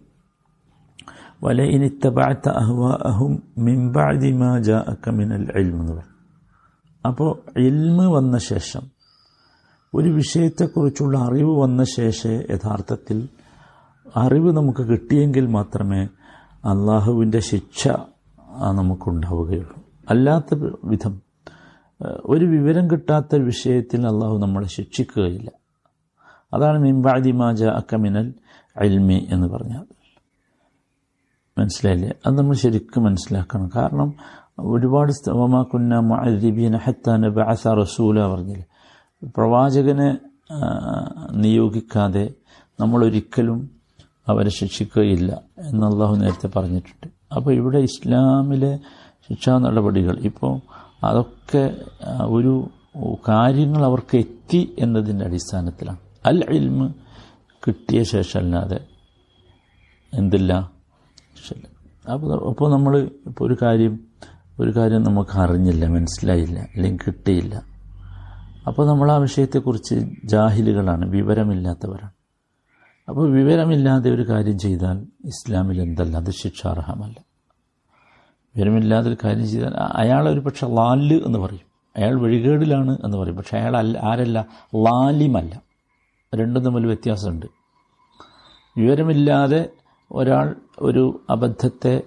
വല 1.44 1.62
ഇനിത്തബാത്ത 1.62 2.50
അഹ്വാ 2.50 2.98
അഹും 3.06 3.44
മിംബാദി 3.58 4.32
മാ 4.32 4.60
ജാ 4.60 4.86
അക്കമിനൽ 4.88 5.52
എൽമ് 5.56 5.80
എന്ന് 5.80 5.94
പറയും. 5.94 6.16
അപ്പോൾ 7.08 7.60
എൽമ് 7.60 8.06
വന്ന 8.06 8.38
ശേഷം 8.38 8.82
ഒരു 9.94 10.10
വിഷയത്തെക്കുറിച്ചുള്ള 10.10 11.18
അറിവ് 11.20 11.60
വന്ന 11.60 11.84
ശേഷം 11.84 12.32
യഥാർത്ഥത്തിൽ 12.32 13.30
അറിവ് 14.18 14.58
നമുക്ക് 14.58 14.88
കിട്ടിയെങ്കിൽ 14.88 15.46
മാത്രമേ 15.46 16.08
അള്ളാഹുവിന്റെ 16.66 17.40
ശിക്ഷ 17.40 17.88
നമുക്കുണ്ടാവുകയുള്ളൂ. 18.72 19.76
അല്ലാത്ത 20.10 20.72
വിധം 20.84 21.22
ഒരു 22.26 22.46
വിവരം 22.46 22.92
കിട്ടാത്ത 22.92 23.36
വിഷയത്തിൽ 23.36 24.08
അള്ളാഹു 24.08 24.38
നമ്മളെ 24.38 24.68
ശിക്ഷിക്കുകയില്ല. 24.68 25.52
അതാണ് 26.54 26.80
മിംബാദിമാജ 26.80 27.64
അക്കമിനൽ 27.64 28.34
അൽമി 28.78 29.28
എന്ന് 29.30 29.48
പറഞ്ഞാൽ. 29.48 29.86
മനസ്സിലായില്ലേ? 31.58 32.12
അത് 32.26 32.38
നമ്മൾ 32.38 32.56
ശരിക്കും 32.56 33.04
മനസ്സിലാക്കണം. 33.04 33.70
കാരണം 33.76 34.14
ഒരുപാട് 34.60 35.12
സ്ഥവമാക്കുന്ന 35.12 36.00
മഅരിബീന 36.00 36.78
ഹത്താന 36.78 37.28
ബാസ 37.28 37.68
റസൂല 37.68 38.28
പറഞ്ഞില്ലേ? 38.28 38.66
പ്രവാചകനെ 39.38 40.18
നിയോഗിക്കാതെ 41.32 42.34
നമ്മളൊരിക്കലും 42.80 43.75
അവരെ 44.30 44.52
ശിക്ഷിക്കുകയില്ല 44.60 45.32
അള്ളാഹു 45.90 46.16
നേരത്തെ 46.22 46.50
പറഞ്ഞിട്ടുണ്ട്. 46.56 47.08
അപ്പോൾ 47.36 47.52
ഇവിടെ 47.60 47.80
ഇസ്ലാമിലെ 47.90 48.72
ശിക്ഷാ 49.28 49.54
നടപടികൾ 49.66 50.16
ഇപ്പോൾ 50.30 50.54
അതൊക്കെ 51.08 51.64
ഒരു 52.38 52.54
കാര്യങ്ങൾ 53.30 53.82
അവർക്ക് 53.90 54.16
എത്തി 54.24 54.62
എന്നതിന്റെ 54.84 55.26
അടിസ്ഥാനത്തിലാണ്. 55.26 56.02
അൽ 56.30 56.40
ഇൽമ് 56.58 56.88
കിട്ടിയ 57.64 58.00
ശേഷമല്ലാതെ 58.14 58.80
എന്തില്ല? 60.14 60.54
അപ്പോൾ 62.14 62.32
അപ്പോൾ 62.50 62.68
നമ്മൾ 62.76 62.94
ഇപ്പോൾ 63.30 63.44
ഒരു 63.48 63.56
കാര്യം 63.62 63.94
ഒരു 64.60 64.72
കാര്യം 64.78 65.02
നമുക്ക് 65.04 65.36
അറിഞ്ഞില്ല 65.44 65.86
മനസ്സിലായില്ല 65.96 66.60
അല്ലെങ്കിൽ 66.74 67.02
കിട്ടിയില്ല. 67.08 67.56
അപ്പോൾ 68.70 68.84
നമ്മൾ 68.90 69.08
ആ 69.16 69.18
വിഷയത്തെക്കുറിച്ച് 69.26 69.96
ജാഹിലുകളാണ് 70.34 71.06
വിവരമില്ലാത്തവരാണ്. 71.16 72.15
അപ്പോൾ 73.10 73.32
വിവരമില്ലാതെ 73.32 74.12
ഒരു 74.12 74.30
കാര്യം 74.30 74.60
ചെയ്താൽ 74.60 75.06
ഇസ്ലാമിൽ 75.26 75.82
എന്തല്ല? 75.82 76.18
അത് 76.18 76.32
ശിക്ഷാർഹമല്ല. 76.32 77.26
വിവരമില്ലാതെ 78.56 79.10
ഒരു 79.10 79.18
കാര്യം 79.24 79.48
ചെയ്താൽ 79.48 79.74
അയാൾ 79.76 80.30
ഒരു 80.30 80.40
പക്ഷെ 80.40 80.68
ലാൽ 80.68 81.14
എന്ന് 81.26 81.40
പറയും. 81.40 81.76
അയാൾ 81.98 82.22
വഴികേടിലാണ് 82.22 82.98
എന്ന് 83.04 83.18
പറയും. 83.18 83.36
പക്ഷെ 83.36 83.58
അയാൾ 83.58 83.78
അല്ല 83.78 83.98
ആരല്ല? 83.98 84.48
ലാലിമല്ല. 84.76 85.62
രണ്ടും 86.36 86.64
തമ്മിൽ 86.64 86.86
വ്യത്യാസമുണ്ട്. 86.86 87.46
വിവരമില്ലാതെ 88.78 89.70
ഒരാൾ 90.12 90.56
ഒരു 90.80 91.26
അബദ്ധത്തെ 91.30 92.02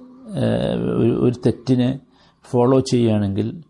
ഒരു 1.19 1.33
തെറ്റിനെ 1.47 2.01
ഫോളോ 2.43 2.81
ചെയ്യുകയാണെങ്കിൽ 2.81 3.63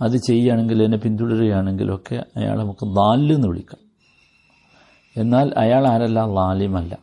അത് 0.00 0.16
ചെയ്യുകയാണെങ്കിൽ 0.16 0.82
എന്നെ 0.82 0.98
പിന്തുടരുകയാണെങ്കിലൊക്കെ 0.98 2.24
അയാളെ 2.36 2.62
നമുക്ക് 2.62 2.86
ലാൽ 2.86 3.32
എന്ന് 3.32 3.48
വിളിക്കാം. 3.48 3.81
എന്നാൽ 5.16 5.54
അയാൾ 5.56 5.86
ആരല്ല? 5.86 6.24
ലാലിമല്ല. 6.24 6.98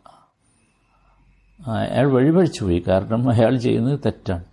അയാൾ 1.68 2.12
വഴിപഴിച്ചു 2.12 2.64
പോയി. 2.64 2.84
കാരണം 2.88 3.30
അയാൾ 3.30 3.58
ചെയ്യുന്നത് 3.58 4.00
തെറ്റാണ്. 4.06 4.44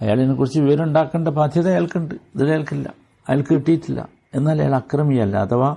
അയാളിനെക്കുറിച്ച് 0.00 0.58
കുറിച്ച് 0.58 0.60
വിവരമുണ്ടാക്കേണ്ട 0.60 1.28
ബാധ്യത 1.28 1.68
അയാൾക്കുണ്ട്. 1.68 2.14
ഇത് 2.14 2.50
അയാൾക്കില്ല. 2.50 2.94
അയാൾക്ക് 3.28 3.54
കിട്ടിയിട്ടില്ല. 3.54 4.08
എന്നാൽ 4.34 4.60
അയാൾ 4.60 4.74
അക്രമിയല്ല. 4.74 5.36
അഥവാ 5.36 5.76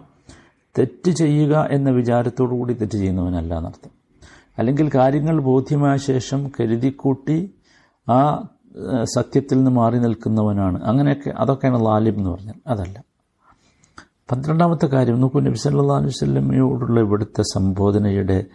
തെറ്റ് 0.79 1.11
ചെയ്യുക 1.11 1.67
എന്ന 1.71 1.89
വിചാരത്തോടു 1.89 2.51
കൂടി 2.51 2.73
തെറ്റ് 2.73 2.91
ചെയ്യുന്നവനല്ല 2.91 3.57
എന്നർത്ഥം. 3.57 3.91
അല്ലെങ്കിൽ 4.57 4.91
കാര്യങ്ങൾ 4.95 5.41
ബോധ്യമായ 5.41 5.97
ശേഷം 5.97 6.51
കരുതിക്കൂട്ടി 6.59 7.53
ആ 8.09 8.47
സത്യത്തിൽ 9.03 9.55
നിന്ന് 9.55 9.71
മാറി 9.71 9.97
നിൽക്കുന്നവനാണ്. 9.97 10.83
അങ്ങനെയൊക്കെ 10.83 11.33
അതൊക്കെയാണ് 11.37 11.85
ലാലിം 11.85 12.15
എന്ന് 12.17 12.29
പറഞ്ഞാൽ. 12.29 12.53
അതല്ല. 12.67 13.08
പന്ത്രണ്ടാമത്തെ 14.31 14.85
കാര്യം 14.85 15.21
നോക്കൂ 15.21 15.39
നബി 15.39 15.57
സല്ലാ 15.57 15.95
അലൈഹി 15.95 16.11
സ്വല്ലമയോടുള്ള 16.11 16.99
ഇവിടുത്തെ 16.99 17.41
സംബോധനയുടെ 17.41 18.45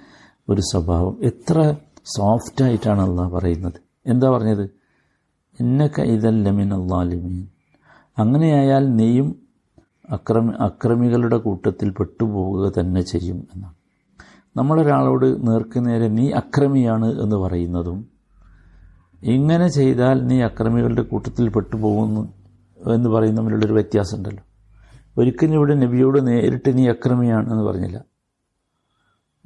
ഒരു 0.49 0.61
സ്വഭാവം. 0.61 1.19
എത്ര 1.23 1.75
സോഫ്റ്റായിട്ടാണ് 2.05 3.01
അള്ളാഹ് 3.01 3.33
പറയുന്നത്. 3.33 3.81
എന്താ 4.07 4.31
പറഞ്ഞത്? 4.31 4.71
എന്നൊക്കെ 5.61 6.03
ഇതല്ലമിൻ 6.03 6.75
അള്ളാലിമീൻ 6.75 7.49
അങ്ങനെയായാൽ 8.19 8.97
നീയും 8.97 9.37
അക്രമി 10.11 10.53
അക്രമികളുടെ 10.61 11.37
കൂട്ടത്തിൽ 11.37 11.91
പെട്ടുപോവുക 11.91 12.73
തന്നെ 12.81 13.01
ചെയ്യും 13.01 13.49
എന്നാണ്. 13.55 13.75
നമ്മളൊരാളോട് 14.57 15.47
നേർക്കുനേരെ 15.49 16.09
നീ 16.09 16.31
അക്രമിയാണ് 16.31 17.21
എന്ന് 17.21 17.37
പറയുന്നതും 17.37 18.09
ഇങ്ങനെ 19.23 19.69
ചെയ്താൽ 19.69 20.27
നീ 20.27 20.41
അക്രമികളുടെ 20.41 21.03
കൂട്ടത്തിൽ 21.03 21.49
പെട്ടുപോകുന്നു 21.49 22.33
എന്ന് 22.93 23.11
പറയുന്നതിലുള്ളൊരു 23.11 23.73
വ്യത്യാസമുണ്ടല്ലോ. 23.73 24.45
ഒരിക്കലും 25.19 25.55
ഇവിടെ 25.55 25.75
നബിയോട് 25.75 26.27
നേരിട്ട് 26.27 26.79
നീ 26.79 26.89
അക്രമിയാണ് 26.89 27.51
എന്ന് 27.51 27.65
പറഞ്ഞില്ല. 27.65 28.05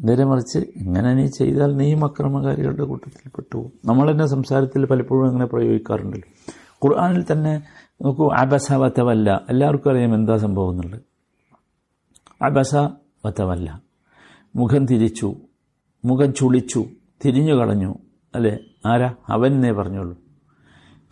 നേരെ 0.00 0.24
മറിച്ച് 0.24 0.58
ഇങ്ങനെ 0.58 1.14
നീ 1.14 1.26
ചെയ്താൽ 1.26 1.76
നീയും 1.76 2.04
അക്രമകാരികളുടെ 2.04 2.84
കൂട്ടത്തിൽ 2.84 3.28
പെട്ടുപോകും 3.28 3.72
നമ്മൾ 3.84 4.10
തന്നെ 4.10 4.26
സംസാരത്തിൽ 4.26 4.86
പലപ്പോഴും 4.86 5.28
അങ്ങനെ 5.28 5.46
പ്രയോഗിക്കാറുണ്ടല്ലോ. 5.46 6.52
ഖുർആാനിൽ 6.84 7.24
തന്നെ 7.32 7.62
നോക്കൂ 8.04 8.30
അബസ 8.30 8.72
വത്തവല്ല 8.72 9.46
എല്ലാവർക്കും 9.48 9.90
അറിയാം 9.90 10.14
എന്താ 10.14 10.36
സംഭവം 10.36 10.70
എന്നുള്ളത്. 10.70 11.00
അബസ 12.42 12.74
വത്തവല്ല 13.26 13.82
മുഖം 14.56 14.86
തിരിച്ചു. 14.86 15.34
മുഖം 16.04 16.34
ചുളിച്ചു. 16.34 16.84
തിരിഞ്ഞു 17.24 17.54
കളഞ്ഞു 17.54 17.94
അല്ലേ? 18.34 18.58
ആരാ? 18.86 19.14
അവനെന്നേ 19.28 19.72
പറഞ്ഞോളൂ 19.72 20.16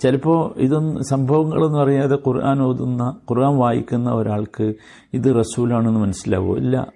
ചിലപ്പോൾ 0.01 0.55
ഇതൊന്നും 0.59 1.05
സംഭവങ്ങളെന്ന് 1.05 1.79
പറയാതെ 1.79 2.17
ഖുർആൻ 2.17 2.63
ഓതുന്ന 2.63 3.03
ഖുർആൻ 3.31 3.59
വായിക്കുന്ന 3.59 4.11
ഒരാൾക്ക് 4.11 4.75
ഇത് 5.15 5.39
റസൂലാണെന്ന് 5.39 6.01
മനസ്സിലാവോ? 6.01 6.57
ഇല്ല. 6.57 6.87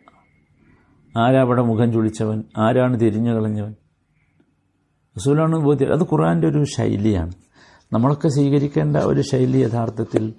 ആരാ 1.19 1.40
അവിടെ 1.40 1.62
മുഖം 1.62 1.92
ചുളിച്ചവൻ? 1.92 2.45
ആരാണ് 2.59 3.00
തിരിഞ്ഞു 3.00 3.33
കളഞ്ഞവൻ? 3.35 3.75
റസൂലാണെന്ന് 5.16 5.64
ബോധ്യം 5.66 5.92
അത് 5.92 6.02
ഖുർആന്റെ 6.02 6.49
ഒരു 6.49 6.64
ശൈലിയാണ്. 6.64 7.33
നമ്മളൊക്കെ 7.92 8.28
സ്വീകരിക്കേണ്ട 8.28 8.97
ഒരു 8.97 9.21
ശൈലി 9.21 9.59
യഥാർത്ഥത്തിൽ 9.59 10.33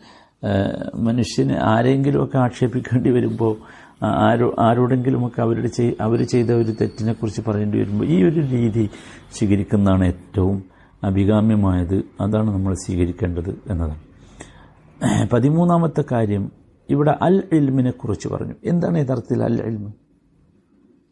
മനുഷ്യന് 0.96 1.56
ആരെങ്കിലുമൊക്കെ 1.64 2.38
ആക്ഷേപിക്കേണ്ടി 2.38 3.10
വരുമ്പോൾ 3.12 3.58
ആരോ 4.04 4.56
ആരോടെങ്കിലുമൊക്കെ 4.60 5.42
അവരുടെ 5.42 5.68
ചെയ് 5.68 5.92
അവർ 6.02 6.24
ചെയ്ത 6.24 6.52
ഒരു 6.52 6.72
തെറ്റിനെക്കുറിച്ച് 6.82 7.42
പറയേണ്ടി 7.48 7.80
വരുമ്പോൾ 7.80 8.06
ഈ 8.06 8.24
ഒരു 8.24 8.40
രീതി 8.40 8.90
സ്വീകരിക്കുന്നതാണ് 9.32 10.06
ഏറ്റവും 10.06 10.71
അഭികാമ്യമായത് 11.04 11.98
അതാണ് 12.22 12.50
നമ്മൾ 12.54 12.74
സ്വീകരിക്കേണ്ടത് 12.74 13.50
എന്നതാണ്. 13.50 14.02
പതിമൂന്നാമത്തെ 15.34 16.04
കാര്യം 16.12 16.52
ഇവിടെ 16.90 17.14
അൽ 17.22 17.44
ഇൽമിനെ 17.54 17.92
കുറിച്ച് 17.92 18.28
പറഞ്ഞു. 18.28 18.56
എന്താണ് 18.66 18.98
യഥാർത്ഥത്തിൽ 18.98 19.44
അൽ 19.44 19.58
ഇൽമ്? 19.62 19.92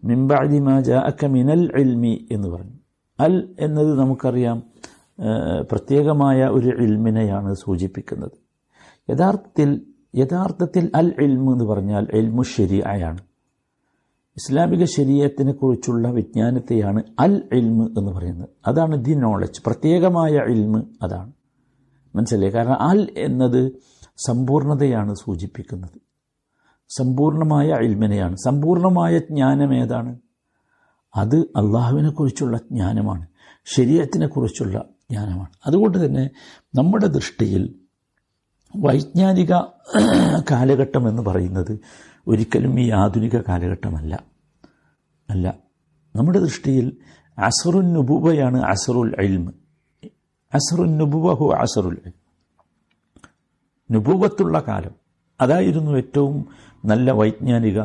മിംബാദിമാ 0.03 0.79
ജാഅക്ക 0.79 1.25
മിനൽ 1.25 1.63
ഇൽമി 1.79 2.27
എന്ന് 2.31 2.47
പറഞ്ഞു. 2.47 2.75
അൽ 3.19 3.55
എന്നത് 3.59 3.99
നമുക്കറിയാം 3.99 4.63
പ്രത്യേകമായ 5.71 6.45
ഒരു 6.45 6.67
ഇൽമിനെയാണ് 6.67 7.53
സൂചിപ്പിക്കുന്നത്. 7.53 8.35
യഥാർത്ഥത്തിൽ 9.09 9.81
യഥാർത്ഥത്തിൽ 10.15 10.91
അൽ 10.95 11.13
ഇൽമു 11.21 11.51
എന്ന് 11.51 11.65
പറഞ്ഞാൽ 11.65 12.07
എൽമു 12.13 12.41
ശരിയായാണ് 12.41 13.21
ഇസ്ലാമിക 14.39 14.83
ശരീരത്തിനെ 14.83 15.51
കുറിച്ചുള്ള 15.51 16.07
വിജ്ഞാനത്തെയാണ് 16.09 17.03
അൽ 17.19 17.43
ഇൽമ് 17.53 17.99
എന്ന് 17.99 18.11
പറയുന്നത്. 18.11 18.49
അതാണ് 18.67 19.05
ദി 19.05 19.13
നോളജ്. 19.13 19.61
പ്രത്യേകമായ 19.65 20.31
ഇൽമ് 20.31 20.83
അതാണ്. 21.01 21.33
മനസ്സിലായി? 22.15 22.53
കാരണം 22.53 22.81
അൽ 22.81 23.07
എന്നത് 23.17 23.71
സമ്പൂർണതയാണ് 24.17 25.13
സൂചിപ്പിക്കുന്നത്. 25.13 26.01
സമ്പൂർണമായ 26.89 27.65
ഇൽമിനെയാണ്. 27.65 28.35
സമ്പൂർണമായ 28.35 29.17
ജ്ഞാനം 29.17 29.73
ഏതാണ്? 29.75 30.19
അത് 31.15 31.35
അള്ളാഹുവിനെ 31.35 32.09
കുറിച്ചുള്ള 32.09 32.57
ജ്ഞാനമാണ്. 32.57 33.27
ശരീരത്തിനെക്കുറിച്ചുള്ള 33.65 34.83
ജ്ഞാനമാണ്. 35.11 35.49
അതുകൊണ്ട് 35.65 36.05
തന്നെ 36.05 36.29
നമ്മുടെ 36.75 37.07
ദൃഷ്ടിയിൽ 37.07 37.75
വൈജ്ഞാനിക 38.75 39.53
കാലഘട്ടം 40.51 41.09
എന്ന് 41.09 41.21
പറയുന്നത് 41.21 41.79
ഒരിക്കലും 42.27 42.79
ഈ 42.79 42.89
ആധുനിക 42.89 43.37
കാലഘട്ടമല്ല. 43.37 44.23
അല്ല 45.29 45.57
നമ്മുടെ 46.15 46.39
ദൃഷ്ടിയിൽ 46.39 46.97
അസറുൻ 47.37 47.93
നുബുബയാണ് 47.93 48.61
അസറുൽ 48.61 49.15
അൽമ് 49.19 49.51
അസറുൻ 50.53 50.97
നുബുബഹു 50.97 51.53
അസറുൽ 51.53 51.97
ഇൽം. 52.05 52.13
നുബുവത്തുള്ള 53.91 54.63
കാലം. 54.67 54.91
അതായിരുന്നു 55.41 55.91
ഏറ്റവും 55.91 56.47
നല്ല 56.85 57.11
വൈജ്ഞാനിക 57.11 57.81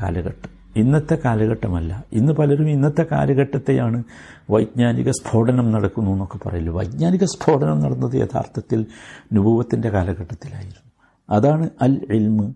കാലഘട്ടം. 0.00 0.59
ഇന്നത്തെ 0.76 1.18
കാലഘട്ടമല്ല. 1.24 2.04
ഇന്ന് 2.12 2.32
പലരും 2.32 2.70
ഇന്നത്തെ 2.70 3.06
കാലഘട്ടത്തെയാണ് 3.12 4.04
വൈജ്ഞാനിക 4.50 5.10
സ്ഫോടനം 5.10 5.72
നടക്കുന്നു 5.72 6.10
എന്നൊക്കെ 6.10 6.48
പറയല്ലോ 6.48 6.72
വൈജ്ഞാനിക 6.72 7.24
സ്ഫോടനം 7.24 7.80
നടന്നത് 7.80 8.16
യഥാർത്ഥത്തിൽ 8.16 8.86
നുപൂവത്തിന്റെ 9.32 9.90
കാലഘട്ടത്തിലായിരുന്നു. 9.90 10.90
അതാണ് 11.30 11.70
അൽ 11.82 12.06
ഇൽമ് 12.10 12.54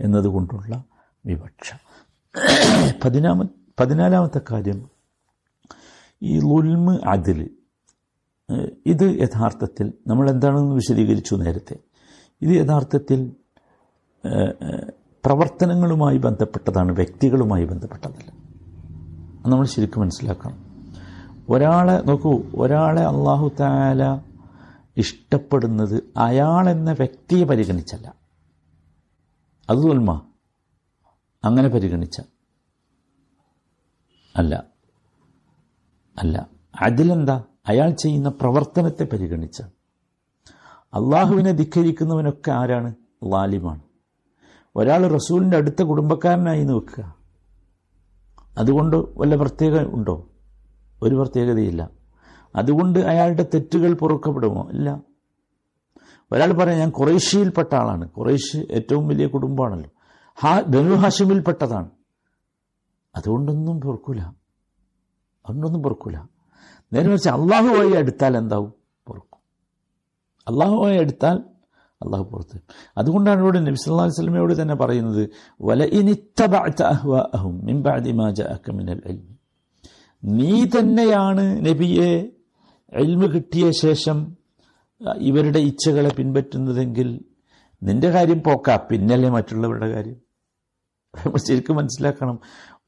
എന്നതുകൊണ്ടുള്ള 0.00 0.84
വിവക്ഷ. 1.26 1.74
പതിനാമ 3.04 3.46
പതിനാലാമത്തെ 3.80 4.40
കാര്യം. 4.50 4.90
ഈ 6.22 6.38
ലുൽമ് 6.38 6.98
അതിൽ 7.08 7.50
ഇത് 8.86 9.20
യഥാർത്ഥത്തിൽ 9.20 9.92
നമ്മൾ 10.06 10.30
എന്താണെന്ന് 10.30 10.74
വിശദീകരിച്ചു 10.74 11.34
നേരത്തെ. 11.34 11.76
ഇത് 12.42 12.50
യഥാർത്ഥത്തിൽ 12.50 13.32
പ്രവർത്തനങ്ങളുമായി 15.26 16.18
ബന്ധപ്പെട്ടതാണ് 16.18 16.92
വ്യക്തികളുമായി 16.92 17.64
ബന്ധപ്പെട്ടതല്ല. 17.64 18.32
നമ്മൾ 19.48 19.64
ശരിക്കും 19.64 20.00
മനസ്സിലാക്കണം. 20.00 20.66
ഒരാളെ 21.48 22.02
നോക്കൂ 22.06 22.42
ഒരാളെ 22.54 23.02
അള്ളാഹു 23.02 23.52
താല 23.60 24.20
ഇഷ്ടപ്പെടുന്നത് 24.96 26.02
അയാൾ 26.16 26.68
എന്ന 26.68 26.92
വ്യക്തിയെ 26.92 27.44
പരിഗണിച്ചല്ല. 27.44 28.14
അത് 29.70 29.78
തോൽമ 29.78 30.20
അങ്ങനെ 31.44 31.68
പരിഗണിച്ച. 31.68 32.20
അല്ല. 34.36 34.64
അല്ല. 36.18 36.46
അതിലെന്താ? 36.80 37.42
അയാൾ 37.68 37.90
ചെയ്യുന്ന 37.90 38.28
പ്രവർത്തനത്തെ 38.28 39.04
പരിഗണിച്ച. 39.04 39.62
അള്ളാഹുവിനെ 40.94 41.52
ധിക്കരിക്കുന്നവനൊക്കെ 41.52 42.50
ആരാണ്? 42.50 42.94
ലാലിമാണ്. 43.24 43.85
ഒരാൾ 44.76 45.06
റസൂലിന്റെ 45.06 45.56
അടുത്ത 45.56 45.82
കുടുംബക്കാരനായി 45.82 46.64
നിൽക്കുക 46.64 47.16
അതുകൊണ്ട് 48.58 48.96
വല്ല 48.96 49.36
പ്രത്യേക 49.36 49.86
ഉണ്ടോ? 49.86 50.28
ഒരു 51.02 51.14
പ്രത്യേകതയില്ല. 51.14 51.90
അതുകൊണ്ട് 52.56 52.98
അയാളുടെ 52.98 53.46
തെറ്റുകൾ 53.54 53.94
പൊറുക്കപ്പെടുമോ? 53.94 54.70
ഇല്ല. 54.70 55.00
ഒരാൾ 56.32 56.52
പറയാം 56.52 56.78
ഞാൻ 56.78 56.90
കുറേശ്യയിൽപ്പെട്ട 56.90 57.74
ആളാണ്. 57.74 58.08
കുറേശ്യ 58.08 58.58
ഏറ്റവും 58.70 59.08
വലിയ 59.08 59.26
കുടുംബമാണല്ലോ. 59.26 59.90
ഹാ 60.40 60.60
ബനു 60.60 60.94
ഹാഷിമിൽപ്പെട്ടതാണ് 60.94 61.90
അതുകൊണ്ടൊന്നും 63.16 63.80
പൊറുക്കൂല. 63.80 64.20
അതുകൊണ്ടൊന്നും 64.20 65.82
പൊറുക്കൂല. 65.82 66.18
നേരെ 66.92 67.08
വെച്ചാൽ 67.08 67.32
അള്ളാഹുവായി 67.32 67.92
അടുത്താൽ 67.92 68.36
എന്താവും? 68.36 68.72
പൊറുക്കും. 69.06 69.38
അള്ളാഹുവായി 70.48 70.98
അടുത്താൽ 70.98 71.55
അള്ളാഹു 72.02 72.24
പുറത്ത്. 72.24 72.56
അതുകൊണ്ടാണ് 72.98 73.40
ഇവിടെ 73.40 73.60
നബി 73.60 73.74
സല്ലല്ലാഹു 73.74 74.08
അലൈഹി 74.08 74.20
വസല്ലമയോട് 74.20 74.62
തന്നെ 74.62 74.74
പറയുന്നത് 74.74 75.30
വല 75.60 75.84
ഇൽമി. 79.10 79.34
നീ 80.22 80.64
തന്നെയാണ് 80.64 81.66
നബിയെ 81.66 82.10
എൽമ് 82.92 83.34
കിട്ടിയ 83.34 83.70
ശേഷം 83.70 84.36
ഇവരുടെ 85.20 85.58
ഇച്ഛകളെ 85.58 86.10
പിൻപറ്റുന്നതെങ്കിൽ 86.16 87.24
നിന്റെ 87.82 88.10
കാര്യം 88.10 88.42
പോക്ക. 88.42 88.76
പിന്നല്ലേ 88.76 89.28
മറ്റുള്ളവരുടെ 89.28 89.88
കാര്യം. 89.92 90.16
ശരിക്കും 91.36 91.76
മനസ്സിലാക്കണം 91.76 92.40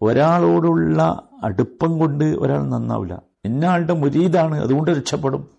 ഒരാളോടുള്ള 0.03 1.03
അടുപ്പം 1.45 1.99
കൊണ്ട് 1.99 2.25
ഒരാൾ 2.25 2.69
നന്നാവില്ല 2.69 3.23
ഇന്നയാളുടെ 3.45 3.93
മുരീതാണ് 3.93 4.57
അതുകൊണ്ട് 4.61 4.91
രക്ഷപ്പെടും. 4.91 5.58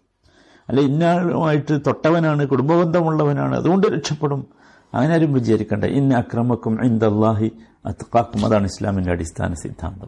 അല്ല 0.70 0.82
ഇന്നാളുമായിട്ട് 0.82 1.80
തൊട്ടവനാണ് 1.88 2.48
കുടുംബബന്ധമുള്ളവനാണ് 2.48 3.56
അതുകൊണ്ട് 3.56 3.88
രക്ഷപ്പെടും. 3.88 4.48
അങ്ങനെ 4.94 5.14
ആരും 5.14 5.34
വിചാരിക്കണ്ട. 5.34 5.84
ഇന്ന 5.84 6.16
അക്രമക്കും 6.16 6.86
ഇന്ദല്ലാഹി 6.86 7.52
അത്കാക്കും 7.86 8.46
അതാണ് 8.46 8.66
ഇസ്ലാമിന്റെ 8.66 9.12
അടിസ്ഥാന 9.12 9.54
സിദ്ധാന്തം. 9.54 10.08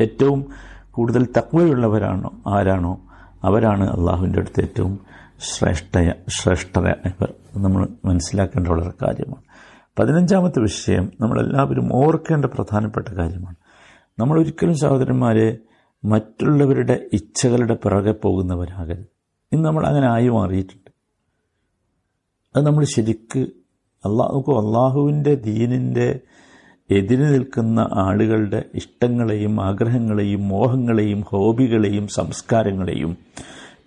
ഏറ്റവും 0.00 0.46
കൂടുതൽ 0.90 1.28
തക്വയുള്ളവരാണോ 1.36 2.30
ആരാണോ 2.46 3.00
അവരാണ് 3.44 3.90
അള്ളാഹുവിന്റെ 3.90 4.38
അടുത്ത് 4.38 4.60
ഏറ്റവും 4.60 5.00
ശ്രേഷ്ഠയ 5.40 6.12
ശ്രേഷ്ഠരായവർ 6.28 7.34
നമ്മൾ 7.56 7.88
മനസ്സിലാക്കേണ്ട 8.04 8.68
വളരെ 8.68 8.92
കാര്യമാണ്. 9.02 9.42
പതിനഞ്ചാമത്തെ 9.98 10.60
വിഷയം 10.60 11.12
നമ്മളെല്ലാവരും 11.20 11.96
ഓർക്കേണ്ട 11.96 12.44
പ്രധാനപ്പെട്ട 12.44 13.08
കാര്യമാണ്. 13.08 13.56
നമ്മൾ 14.18 14.40
ഒരിക്കലും 14.40 14.78
സഹോദരന്മാരെ 14.78 15.58
മറ്റുള്ളവരുടെ 16.04 17.06
ഇച്ഛകളുടെ 17.12 17.74
പിറകെ 17.74 18.12
പോകുന്നവരാകരുത്. 18.12 19.19
ഇന്ന് 19.52 19.64
നമ്മൾ 19.64 19.86
അങ്ങനെ 19.86 20.06
ആയി 20.06 20.28
മാറിയിട്ടുണ്ട്. 20.28 20.90
അത് 22.56 22.66
നമ്മൾ 22.66 22.84
ശരിക്ക് 22.84 23.38
അള്ളാഹു 24.04 24.38
അള്ളാഹുവിന്റെ 24.38 25.34
ദീനിന്റെ 25.34 26.20
എതിര് 26.90 27.34
നിൽക്കുന്ന 27.34 27.88
ആളുകളുടെ 27.92 28.64
ഇഷ്ടങ്ങളെയും 28.74 29.62
ആഗ്രഹങ്ങളെയും 29.62 30.48
മോഹങ്ങളെയും 30.48 31.20
ഹോബികളെയും 31.20 32.08
സംസ്കാരങ്ങളെയും 32.08 33.16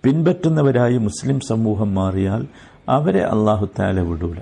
പിൻപറ്റുന്നവരായി 0.03 0.97
മുസ്ലിം 0.97 1.39
സമൂഹം 1.39 1.95
മാറിയാൽ 1.95 2.47
അവരെ 2.89 3.23
അള്ളാഹു 3.23 3.69
താല 3.79 4.01
വിടൂല. 4.01 4.37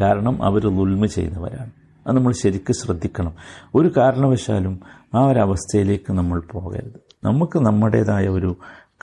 കാരണം 0.00 0.42
അവർ 0.42 0.66
ലുൽമ 0.68 1.06
ചെയ്യുന്നവരാണ്. 1.06 1.70
അത് 2.06 2.16
നമ്മൾ 2.16 2.32
ശരിക്കും 2.32 2.74
ശ്രദ്ധിക്കണം. 2.74 3.34
ഒരു 3.74 3.92
കാരണവശാലും 3.96 4.80
ആ 5.14 5.26
ഒരവസ്ഥയിലേക്ക് 5.26 6.12
നമ്മൾ 6.12 6.40
പോകരുത്. 6.40 7.12
നമുക്ക് 7.24 7.58
നമ്മുടേതായ 7.58 8.28
ഒരു 8.28 8.56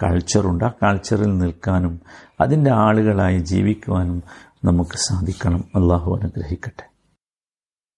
കൾച്ചറുണ്ട് 0.03 0.63
ആ 0.63 0.71
കൾച്ചറിൽ 0.83 1.37
നിൽക്കാനും 1.37 2.01
അതിന്റെ 2.41 2.71
ആളുകളായി 2.71 3.39
ജീവിക്കുവാനും 3.39 4.23
നമുക്ക് 4.65 4.97
സാധിക്കണം. 4.97 5.63
അള്ളാഹു 5.75 6.19
അനുഗ്രഹിക്കട്ടെ. 6.21 6.98